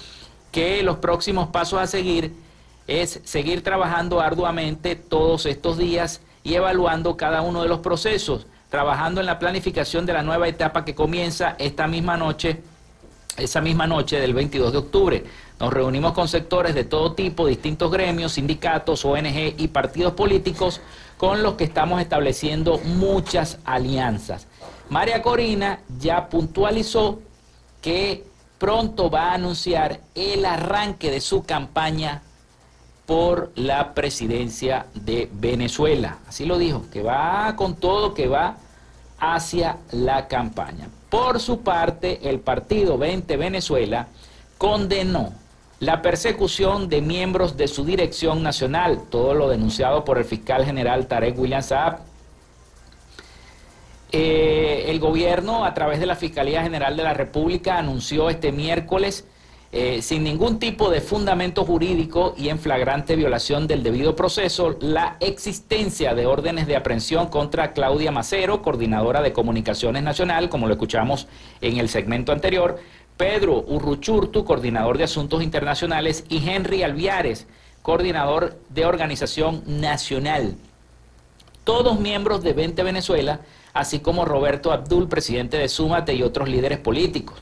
[0.53, 2.35] que los próximos pasos a seguir
[2.87, 9.21] es seguir trabajando arduamente todos estos días y evaluando cada uno de los procesos, trabajando
[9.21, 12.63] en la planificación de la nueva etapa que comienza esta misma noche,
[13.37, 15.25] esa misma noche del 22 de octubre.
[15.59, 20.81] Nos reunimos con sectores de todo tipo, distintos gremios, sindicatos, ONG y partidos políticos
[21.19, 24.47] con los que estamos estableciendo muchas alianzas.
[24.89, 27.21] María Corina ya puntualizó
[27.83, 28.25] que
[28.59, 32.23] pronto va a anunciar el arranque de su campaña
[33.11, 36.19] por la presidencia de Venezuela.
[36.29, 38.59] Así lo dijo, que va con todo, que va
[39.19, 40.89] hacia la campaña.
[41.09, 44.07] Por su parte, el partido 20 Venezuela
[44.59, 45.33] condenó
[45.81, 51.09] la persecución de miembros de su dirección nacional, todo lo denunciado por el fiscal general
[51.09, 51.99] Tarek William Saab.
[54.13, 59.27] Eh, el gobierno, a través de la Fiscalía General de la República, anunció este miércoles,
[59.73, 65.17] eh, sin ningún tipo de fundamento jurídico y en flagrante violación del debido proceso, la
[65.21, 71.29] existencia de órdenes de aprehensión contra Claudia Macero, coordinadora de Comunicaciones Nacional, como lo escuchamos
[71.61, 72.81] en el segmento anterior,
[73.17, 77.47] Pedro Urruchurtu, coordinador de Asuntos Internacionales, y Henry Alviares,
[77.83, 80.57] coordinador de Organización Nacional.
[81.63, 83.43] Todos miembros de 20 Venezuela,
[83.73, 87.41] así como Roberto Abdul, presidente de Súmate y otros líderes políticos.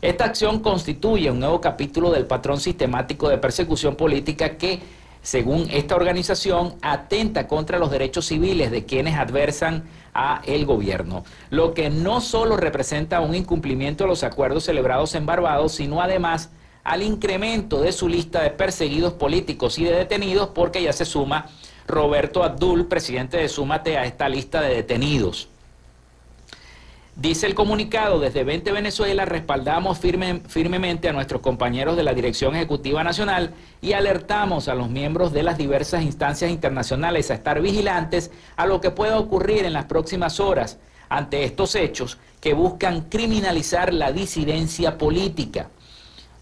[0.00, 4.80] Esta acción constituye un nuevo capítulo del patrón sistemático de persecución política que,
[5.22, 9.84] según esta organización, atenta contra los derechos civiles de quienes adversan
[10.14, 15.26] a el gobierno, lo que no solo representa un incumplimiento de los acuerdos celebrados en
[15.26, 16.50] Barbados, sino además
[16.84, 21.46] al incremento de su lista de perseguidos políticos y de detenidos, porque ya se suma
[21.88, 25.48] Roberto Abdul, presidente de Súmate, a esta lista de detenidos.
[27.18, 32.54] Dice el comunicado, desde 20 Venezuela respaldamos firme, firmemente a nuestros compañeros de la Dirección
[32.54, 38.30] Ejecutiva Nacional y alertamos a los miembros de las diversas instancias internacionales a estar vigilantes
[38.54, 43.92] a lo que pueda ocurrir en las próximas horas ante estos hechos que buscan criminalizar
[43.92, 45.70] la disidencia política.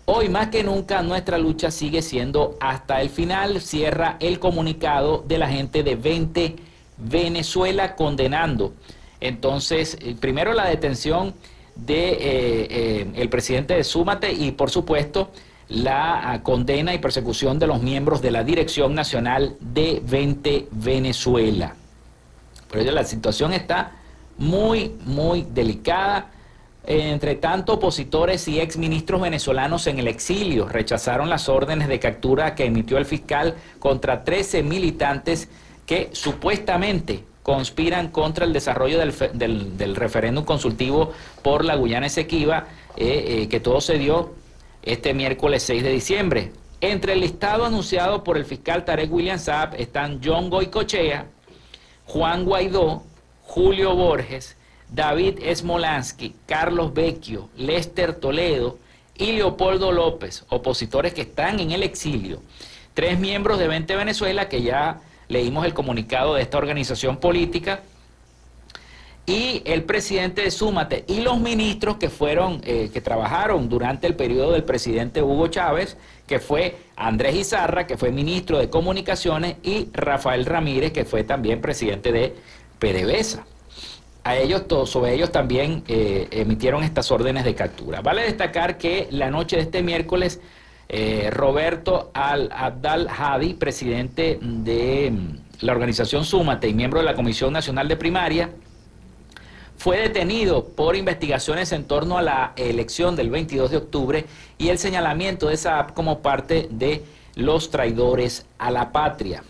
[0.05, 5.39] Hoy más que nunca nuestra lucha sigue siendo hasta el final, cierra el comunicado de
[5.39, 6.57] la gente de 20
[6.99, 8.75] Venezuela condenando
[9.21, 11.35] entonces, eh, primero la detención
[11.75, 15.31] de eh, eh, el presidente de Súmate y por supuesto
[15.69, 21.75] la ah, condena y persecución de los miembros de la Dirección Nacional de 20 Venezuela.
[22.71, 23.93] Pero la situación está
[24.39, 26.31] muy, muy delicada.
[26.89, 32.65] Entre tanto, opositores y exministros venezolanos en el exilio rechazaron las órdenes de captura que
[32.65, 35.49] emitió el fiscal contra 13 militantes
[35.85, 42.67] que supuestamente conspiran contra el desarrollo del, referéndum consultivo por la Guyana Esequiba,
[42.97, 44.35] eh, eh, que todo se dio
[44.83, 46.51] este miércoles 6 de diciembre.
[46.81, 51.27] Entre el listado anunciado por el fiscal Tarek William Saab están John Goicochea,
[52.07, 53.05] Juan Guaidó,
[53.43, 54.57] Julio Borges,
[54.91, 58.77] David Smolansky, Carlos Vecchio, Lester Toledo
[59.17, 62.43] y Leopoldo López, opositores que están en el exilio.
[62.93, 67.81] Tres miembros de 20 Venezuela que ya leímos el comunicado de esta organización política
[69.27, 74.15] y el presidente de Súmate y los ministros que fueron, eh, que trabajaron durante el
[74.15, 75.97] periodo del presidente Hugo Chávez,
[76.29, 81.61] que fue Andrés Izarra, que fue ministro de Comunicaciones, y Rafael Ramírez, que fue también
[81.61, 82.35] presidente de
[82.79, 83.45] PDVSA.
[84.23, 88.01] A ellos, sobre ellos también eh, emitieron estas órdenes de captura.
[88.01, 90.41] Vale destacar que la noche de este miércoles,
[90.89, 97.15] eh, Roberto Al Abdal Hadi, presidente de mm, la organización Súmate y miembro de la
[97.15, 98.51] Comisión Nacional de Primaria,
[99.77, 104.25] fue detenido por investigaciones en torno a la elección del 22 de octubre
[104.59, 109.43] y el señalamiento de esa app como parte de los traidores a la patria.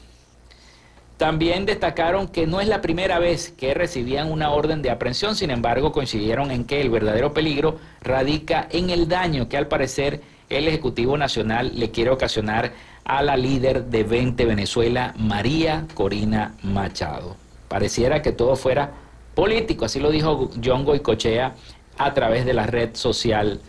[1.16, 5.51] También destacaron que no es la primera vez que recibían una orden de aprehensión, sin
[5.51, 10.68] embargo coincidieron en que el verdadero peligro radica en el daño que al parecer el
[10.68, 12.72] Ejecutivo Nacional le quiere ocasionar
[13.05, 17.36] a la líder de 20 Venezuela, María Corina Machado.
[17.68, 18.92] Pareciera que todo fuera
[19.34, 21.55] político, así lo dijo John Goicochea
[21.99, 23.61] a través de la red social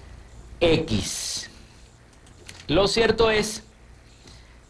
[0.59, 1.49] X.
[2.67, 3.63] Lo cierto es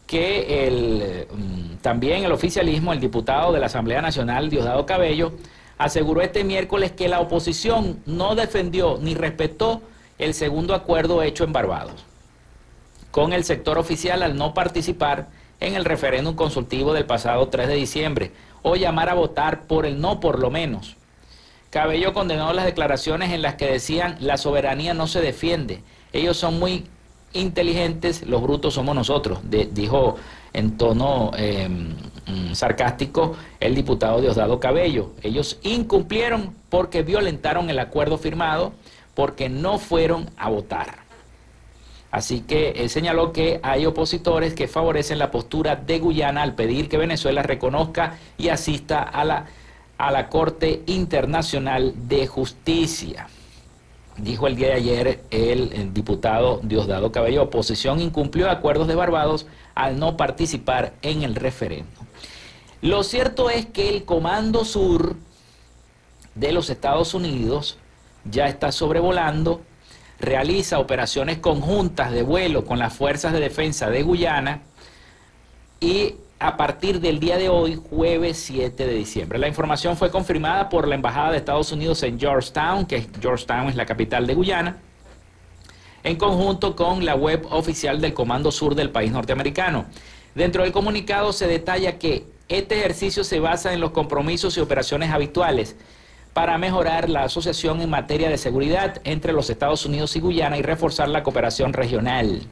[0.06, 5.32] que el, mm, también el oficialismo, el diputado de la Asamblea Nacional, Diosdado Cabello,
[5.76, 9.82] aseguró este miércoles que la oposición no defendió ni respetó
[10.18, 12.04] el segundo acuerdo hecho en Barbados
[13.10, 15.28] con el sector oficial al no participar
[15.60, 20.00] en el referéndum consultivo del pasado 3 de diciembre o llamar a votar por el
[20.00, 20.96] no por lo menos.
[21.70, 26.58] Cabello condenó las declaraciones en las que decían la soberanía no se defiende, ellos son
[26.58, 26.86] muy
[27.32, 30.16] inteligentes, los brutos somos nosotros, dijo
[30.54, 31.94] en tono em,
[32.26, 35.10] mm, sarcástico el diputado Diosdado Cabello.
[35.22, 38.72] Ellos incumplieron porque violentaron el acuerdo firmado,
[39.18, 40.98] porque no fueron a votar.
[42.12, 46.98] Así que señaló que hay opositores que favorecen la postura de Guyana al pedir que
[46.98, 49.46] Venezuela reconozca y asista a la,
[49.98, 53.26] a la Corte Internacional de Justicia.
[54.18, 59.98] Dijo el día de ayer el, diputado Diosdado Cabello, oposición incumplió acuerdos de Barbados al
[59.98, 62.06] no participar en el referéndum.
[62.82, 65.16] Lo cierto es que el Comando Sur
[66.36, 67.78] de los Estados Unidos
[68.24, 69.62] ya está sobrevolando
[70.20, 74.62] realiza operaciones conjuntas de vuelo con las fuerzas de defensa de Guyana
[75.80, 79.38] y a partir del día de hoy, jueves 7 de diciembre.
[79.38, 83.74] La información fue confirmada por la Embajada de Estados Unidos en Georgetown, que Georgetown es
[83.74, 84.76] la capital de Guyana,
[86.04, 89.86] en conjunto con la web oficial del Comando Sur del país norteamericano.
[90.34, 95.10] Dentro del comunicado se detalla que este ejercicio se basa en los compromisos y operaciones
[95.10, 95.76] habituales
[96.38, 100.62] para mejorar la asociación en materia de seguridad entre los Estados Unidos y Guyana y
[100.62, 102.42] reforzar la cooperación regional.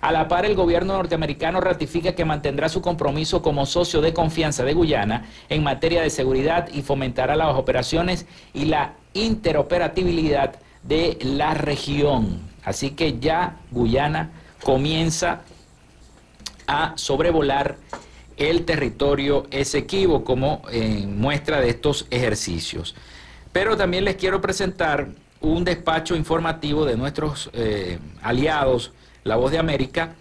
[0.00, 4.64] A la par, el gobierno norteamericano ratifica que mantendrá su compromiso como socio de confianza
[4.64, 8.24] de Guyana en materia de seguridad y fomentará las operaciones
[8.54, 12.40] y la interoperabilidad de la región.
[12.64, 14.30] Así que ya Guyana
[14.62, 15.42] comienza
[16.66, 17.76] a sobrevolar
[18.36, 22.94] el territorio Esequibo como eh, muestra de estos ejercicios.
[23.52, 25.08] Pero también les quiero presentar
[25.40, 30.14] un despacho informativo de nuestros eh, aliados, La Voz de América,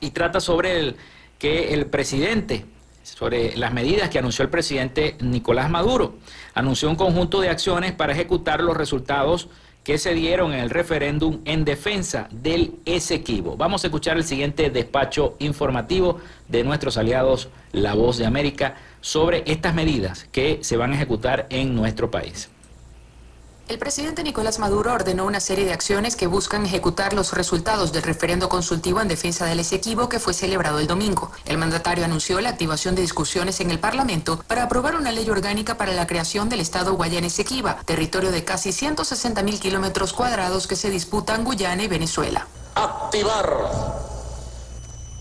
[0.00, 0.96] y trata sobre el
[1.38, 2.64] que el presidente,
[3.02, 6.16] sobre las medidas que anunció el presidente Nicolás Maduro,
[6.54, 9.48] anunció un conjunto de acciones para ejecutar los resultados
[9.84, 13.56] que se dieron en el referéndum en defensa del Esequibo.
[13.56, 19.42] Vamos a escuchar el siguiente despacho informativo de nuestros aliados La Voz de América sobre
[19.46, 22.51] estas medidas que se van a ejecutar en nuestro país.
[23.68, 28.02] El presidente Nicolás Maduro ordenó una serie de acciones que buscan ejecutar los resultados del
[28.02, 31.30] referendo consultivo en defensa del Esequibo que fue celebrado el domingo.
[31.46, 35.76] El mandatario anunció la activación de discusiones en el Parlamento para aprobar una ley orgánica
[35.78, 40.76] para la creación del Estado Guayana Esequiba, territorio de casi 160 mil kilómetros cuadrados que
[40.76, 42.46] se disputan Guyana y Venezuela.
[42.74, 43.70] Activar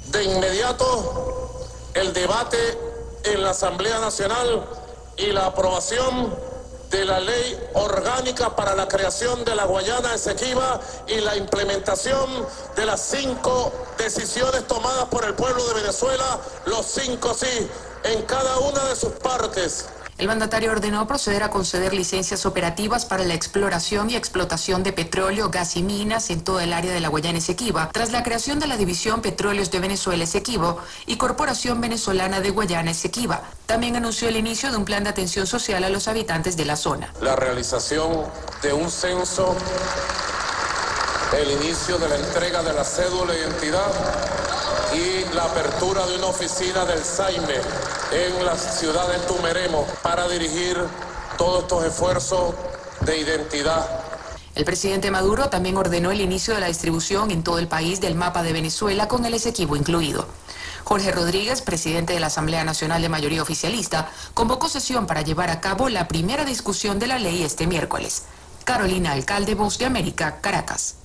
[0.07, 2.57] de inmediato el debate
[3.23, 4.67] en la Asamblea Nacional
[5.15, 6.50] y la aprobación
[6.91, 12.29] de la ley orgánica para la creación de la Guayana Esequiba y la implementación
[12.75, 17.69] de las cinco decisiones tomadas por el pueblo de Venezuela, los cinco sí,
[18.03, 19.85] en cada una de sus partes.
[20.21, 25.49] El mandatario ordenó proceder a conceder licencias operativas para la exploración y explotación de petróleo,
[25.49, 28.67] gas y minas en todo el área de la Guayana Esequiba, tras la creación de
[28.67, 33.41] la División Petróleos de Venezuela Esequibo y Corporación Venezolana de Guayana Esequiba.
[33.65, 36.75] También anunció el inicio de un plan de atención social a los habitantes de la
[36.75, 37.11] zona.
[37.19, 38.25] La realización
[38.61, 39.55] de un censo,
[41.35, 43.91] el inicio de la entrega de la cédula de identidad
[44.93, 47.55] y la apertura de una oficina del SAIME
[48.11, 50.77] en la ciudad de Tumeremo para dirigir
[51.37, 52.55] todos estos esfuerzos
[53.01, 53.87] de identidad.
[54.53, 58.15] El presidente Maduro también ordenó el inicio de la distribución en todo el país del
[58.15, 60.27] mapa de Venezuela con el Esequibo incluido.
[60.83, 65.61] Jorge Rodríguez, presidente de la Asamblea Nacional de Mayoría Oficialista, convocó sesión para llevar a
[65.61, 68.23] cabo la primera discusión de la ley este miércoles.
[68.65, 70.95] Carolina Alcalde, Voz de América, Caracas.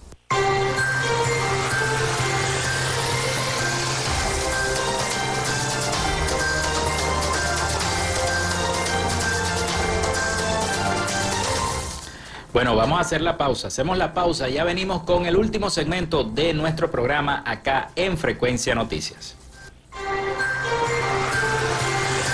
[12.57, 13.68] Bueno, vamos a hacer la pausa.
[13.68, 14.48] Hacemos la pausa.
[14.48, 19.36] Ya venimos con el último segmento de nuestro programa acá en Frecuencia Noticias.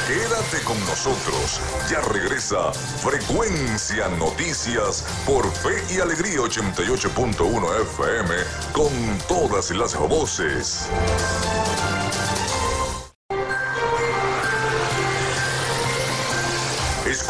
[0.06, 1.60] Quédate con nosotros.
[1.90, 8.34] Ya regresa Frecuencia Noticias por Fe y Alegría 88.1 FM
[8.72, 8.92] con
[9.26, 10.88] todas las voces.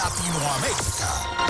[0.06, 1.45] Latinoamérica.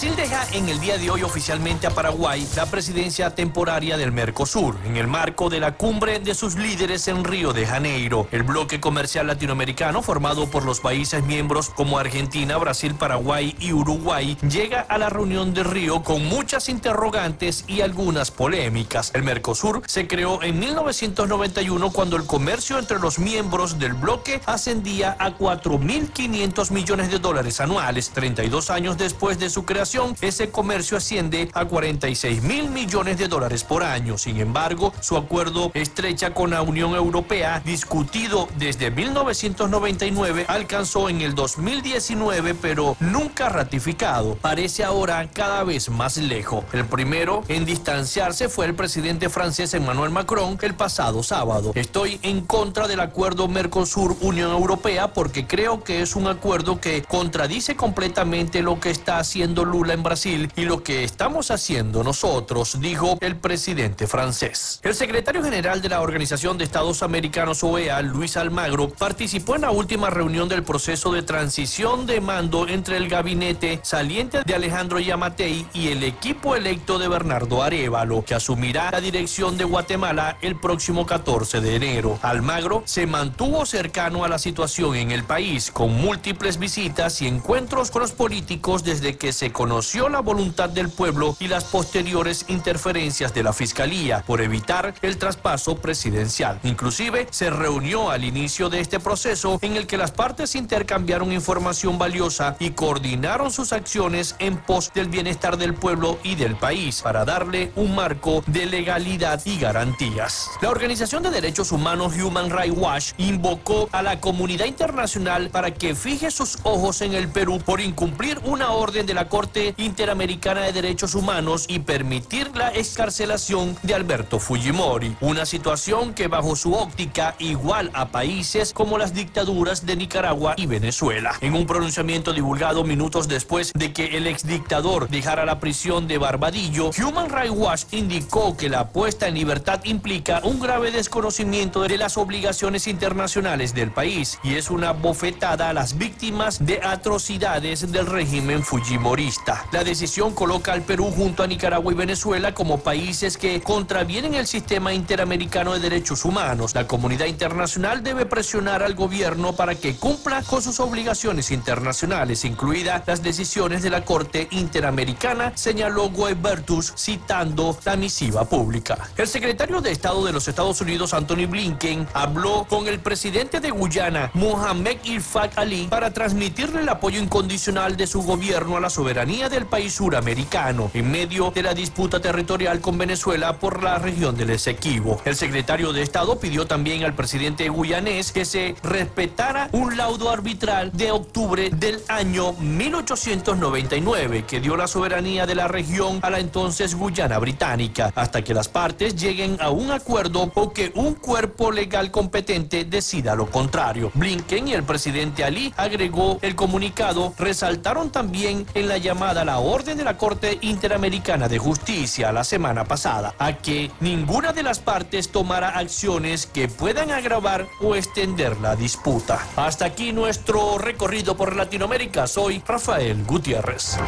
[0.00, 4.78] Brasil deja en el día de hoy oficialmente a Paraguay la presidencia temporaria del Mercosur,
[4.86, 8.26] en el marco de la cumbre de sus líderes en Río de Janeiro.
[8.32, 14.38] El bloque comercial latinoamericano, formado por los países miembros como Argentina, Brasil, Paraguay y Uruguay,
[14.48, 19.10] llega a la reunión de Río con muchas interrogantes y algunas polémicas.
[19.12, 25.14] El Mercosur se creó en 1991 cuando el comercio entre los miembros del bloque ascendía
[25.18, 28.08] a 4.500 millones de dólares anuales.
[28.14, 29.89] 32 años después de su creación,
[30.20, 34.18] ese comercio asciende a 46 mil millones de dólares por año.
[34.18, 41.34] Sin embargo, su acuerdo estrecha con la Unión Europea, discutido desde 1999, alcanzó en el
[41.34, 44.36] 2019, pero nunca ratificado.
[44.36, 46.64] Parece ahora cada vez más lejos.
[46.72, 51.72] El primero en distanciarse fue el presidente francés Emmanuel Macron el pasado sábado.
[51.74, 57.74] Estoy en contra del acuerdo Mercosur-Unión Europea porque creo que es un acuerdo que contradice
[57.74, 63.16] completamente lo que está haciendo Lula en Brasil y lo que estamos haciendo nosotros, dijo
[63.22, 64.80] el presidente francés.
[64.82, 69.70] El secretario general de la Organización de Estados Americanos OEA, Luis Almagro, participó en la
[69.70, 75.66] última reunión del proceso de transición de mando entre el gabinete saliente de Alejandro Yamatei
[75.72, 81.06] y el equipo electo de Bernardo Arevalo, que asumirá la dirección de Guatemala el próximo
[81.06, 82.18] 14 de enero.
[82.22, 87.90] Almagro se mantuvo cercano a la situación en el país, con múltiples visitas y encuentros
[87.90, 93.34] con los políticos desde que se conoció la voluntad del pueblo y las posteriores interferencias
[93.34, 96.58] de la Fiscalía por evitar el traspaso presidencial.
[96.62, 101.98] Inclusive se reunió al inicio de este proceso en el que las partes intercambiaron información
[101.98, 107.26] valiosa y coordinaron sus acciones en pos del bienestar del pueblo y del país para
[107.26, 110.48] darle un marco de legalidad y garantías.
[110.62, 115.94] La Organización de Derechos Humanos Human Rights Watch invocó a la comunidad internacional para que
[115.94, 120.60] fije sus ojos en el Perú por incumplir una orden de la Corte Corte Interamericana
[120.60, 125.16] de Derechos Humanos y permitir la escarcelación de Alberto Fujimori.
[125.20, 130.66] Una situación que bajo su óptica igual a países como las dictaduras de Nicaragua y
[130.66, 131.32] Venezuela.
[131.40, 136.92] En un pronunciamiento divulgado minutos después de que el exdictador dejara la prisión de Barbadillo,
[137.04, 142.16] Human Rights Watch indicó que la puesta en libertad implica un grave desconocimiento de las
[142.16, 148.62] obligaciones internacionales del país y es una bofetada a las víctimas de atrocidades del régimen
[148.62, 149.39] fujimorista.
[149.72, 154.46] La decisión coloca al Perú junto a Nicaragua y Venezuela como países que contravienen el
[154.46, 156.74] sistema interamericano de derechos humanos.
[156.74, 163.02] La comunidad internacional debe presionar al gobierno para que cumpla con sus obligaciones internacionales, incluidas
[163.06, 168.98] las decisiones de la Corte Interamericana, señaló Guebertus citando la misiva pública.
[169.16, 173.70] El secretario de Estado de los Estados Unidos, Anthony Blinken, habló con el presidente de
[173.70, 179.29] Guyana, Mohamed Irfak Ali, para transmitirle el apoyo incondicional de su gobierno a la soberanía
[179.30, 184.50] del país suramericano en medio de la disputa territorial con Venezuela por la región del
[184.50, 185.22] Esequibo.
[185.24, 190.90] El secretario de Estado pidió también al presidente guyanés que se respetara un laudo arbitral
[190.92, 196.96] de octubre del año 1899 que dio la soberanía de la región a la entonces
[196.96, 202.10] Guyana británica hasta que las partes lleguen a un acuerdo o que un cuerpo legal
[202.10, 204.10] competente decida lo contrario.
[204.12, 209.98] Blinken y el presidente Ali agregó el comunicado resaltaron también en la llamada la orden
[209.98, 215.30] de la Corte Interamericana de Justicia la semana pasada a que ninguna de las partes
[215.30, 219.46] tomará acciones que puedan agravar o extender la disputa.
[219.56, 222.26] Hasta aquí nuestro recorrido por Latinoamérica.
[222.26, 223.98] Soy Rafael Gutiérrez.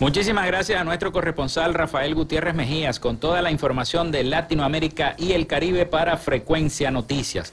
[0.00, 5.32] Muchísimas gracias a nuestro corresponsal Rafael Gutiérrez Mejías con toda la información de Latinoamérica y
[5.32, 7.52] el Caribe para Frecuencia Noticias.